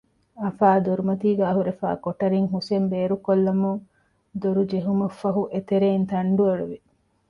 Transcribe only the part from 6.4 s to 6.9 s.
އެޅުވި